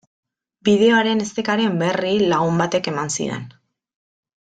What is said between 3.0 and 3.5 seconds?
zidan.